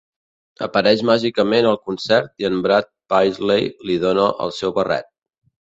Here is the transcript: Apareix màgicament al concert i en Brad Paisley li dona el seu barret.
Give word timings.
Apareix 0.67 1.03
màgicament 1.09 1.69
al 1.73 1.77
concert 1.89 2.33
i 2.45 2.49
en 2.51 2.59
Brad 2.67 2.91
Paisley 3.15 3.73
li 3.91 4.03
dona 4.09 4.29
el 4.49 4.59
seu 4.63 4.77
barret. 4.81 5.15